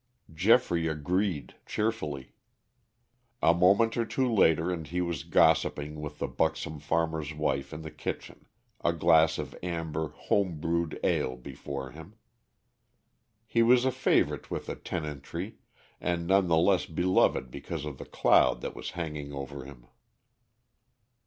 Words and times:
Geoffrey 0.33 0.87
agreed 0.87 1.53
cheerfully. 1.67 2.33
A 3.39 3.53
moment 3.53 3.95
or 3.97 4.03
two 4.03 4.33
later 4.33 4.71
and 4.71 4.87
he 4.87 4.99
was 4.99 5.21
gossiping 5.21 6.01
with 6.01 6.17
the 6.17 6.27
buxom 6.27 6.79
farmer's 6.79 7.35
wife 7.35 7.71
in 7.71 7.83
the 7.83 7.91
kitchen, 7.91 8.47
a 8.83 8.93
glass 8.93 9.37
of 9.37 9.55
amber, 9.61 10.07
home 10.07 10.59
brewed 10.59 10.99
ale 11.03 11.35
before 11.35 11.91
him. 11.91 12.15
He 13.45 13.61
was 13.61 13.85
a 13.85 13.91
favorite 13.91 14.49
with 14.49 14.65
the 14.65 14.75
tenantry, 14.75 15.57
and 15.99 16.25
none 16.25 16.47
the 16.47 16.57
less 16.57 16.87
beloved 16.87 17.51
because 17.51 17.85
of 17.85 17.99
the 17.99 18.05
cloud 18.05 18.61
that 18.61 18.75
was 18.75 18.89
hanging 18.97 19.31
over 19.31 19.65
him. 19.65 19.85